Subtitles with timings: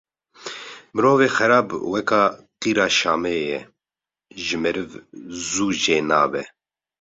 [0.93, 2.23] Mirovê xerab weka
[2.61, 3.59] qîra Şamê ye
[4.43, 4.89] ji meriv
[5.49, 6.43] zû jê nabe